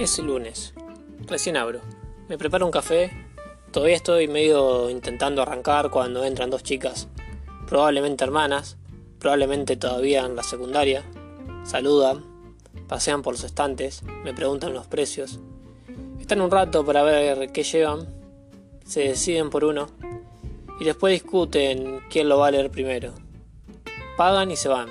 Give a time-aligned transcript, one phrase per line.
[0.00, 0.72] Es lunes.
[1.26, 1.82] Recién abro.
[2.26, 3.10] Me preparo un café.
[3.70, 7.06] Todavía estoy medio intentando arrancar cuando entran dos chicas,
[7.66, 8.78] probablemente hermanas,
[9.18, 11.04] probablemente todavía en la secundaria.
[11.64, 12.24] Saludan,
[12.88, 15.38] pasean por los estantes, me preguntan los precios.
[16.18, 18.08] Están un rato para ver qué llevan,
[18.86, 19.88] se deciden por uno
[20.80, 23.12] y después discuten quién lo va a leer primero.
[24.16, 24.88] Pagan y se van.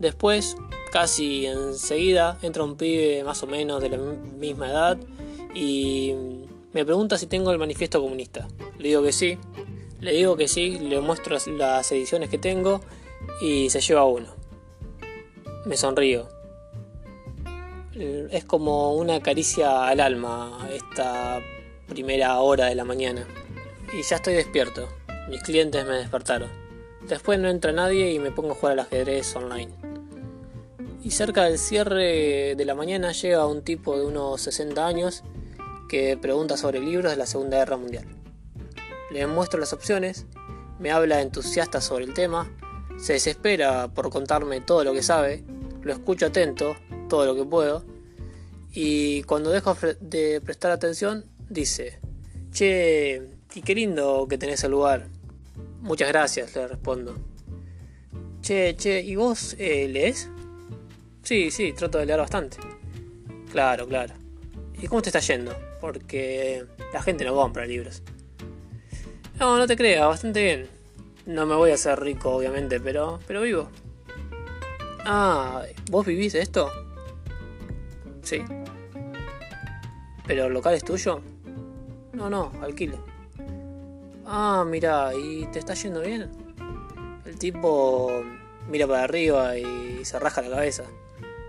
[0.00, 0.56] Después
[0.94, 4.96] casi enseguida entra un pibe más o menos de la misma edad
[5.52, 6.14] y
[6.72, 8.46] me pregunta si tengo el manifiesto comunista.
[8.78, 9.36] Le digo que sí,
[10.00, 12.80] le digo que sí, le muestro las ediciones que tengo
[13.40, 14.28] y se lleva uno.
[15.66, 16.28] Me sonrío.
[18.30, 21.40] Es como una caricia al alma esta
[21.88, 23.26] primera hora de la mañana.
[23.92, 24.88] Y ya estoy despierto.
[25.28, 26.50] Mis clientes me despertaron.
[27.08, 29.93] Después no entra nadie y me pongo a jugar al ajedrez online
[31.02, 35.22] y cerca del cierre de la mañana llega un tipo de unos 60 años
[35.88, 38.06] que pregunta sobre libros de la Segunda Guerra Mundial.
[39.10, 40.26] Le muestro las opciones,
[40.78, 42.50] me habla entusiasta sobre el tema,
[42.96, 45.44] se desespera por contarme todo lo que sabe,
[45.82, 46.76] lo escucho atento,
[47.08, 47.84] todo lo que puedo,
[48.72, 52.00] y cuando dejo de prestar atención, dice,
[52.50, 53.22] Che,
[53.54, 55.08] y qué lindo que tenés el lugar.
[55.80, 57.14] Muchas gracias, le respondo.
[58.42, 60.28] Che, che, ¿y vos eh, lees?
[61.24, 62.58] Sí, sí, trato de leer bastante.
[63.50, 64.12] Claro, claro.
[64.78, 65.56] ¿Y cómo te está yendo?
[65.80, 68.02] Porque la gente no compra libros.
[69.40, 70.68] No, no te creas, bastante bien.
[71.24, 73.70] No me voy a hacer rico, obviamente, pero, pero vivo.
[75.06, 76.70] Ah, ¿vos vivís esto?
[78.22, 78.44] Sí.
[80.26, 81.22] ¿Pero el local es tuyo?
[82.12, 83.02] No, no, alquilo.
[84.26, 86.30] Ah, mira, ¿y te está yendo bien?
[87.24, 88.22] El tipo
[88.68, 90.84] mira para arriba y se rasca la cabeza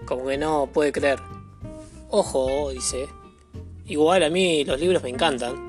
[0.06, 1.20] como que no puede creer.
[2.10, 3.08] Ojo, dice.
[3.88, 5.68] Igual a mí los libros me encantan.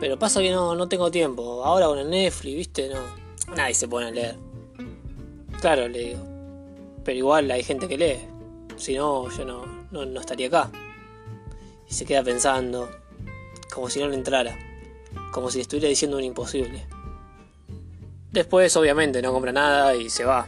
[0.00, 1.64] Pero pasa que no, no tengo tiempo.
[1.64, 3.00] Ahora con el Netflix, viste, no.
[3.54, 4.36] Nadie se pone a leer.
[5.60, 6.20] Claro, le digo.
[7.04, 8.18] Pero igual hay gente que lee.
[8.76, 10.70] Si no, yo no, no, no estaría acá.
[11.88, 12.88] Y se queda pensando.
[13.72, 14.56] Como si no le entrara.
[15.32, 16.86] Como si estuviera diciendo un imposible.
[18.32, 20.46] Después, obviamente, no compra nada y se va.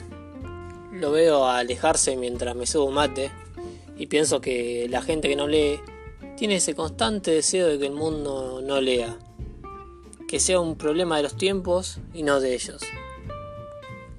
[0.92, 3.30] Lo veo alejarse mientras me subo mate
[3.96, 5.80] y pienso que la gente que no lee
[6.36, 9.18] tiene ese constante deseo de que el mundo no lea,
[10.28, 12.80] que sea un problema de los tiempos y no de ellos.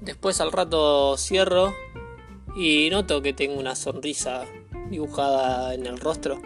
[0.00, 1.74] Después al rato cierro
[2.54, 4.44] y noto que tengo una sonrisa
[4.90, 6.40] dibujada en el rostro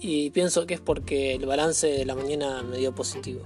[0.00, 3.42] y pienso que es porque el balance de la mañana me dio positivo.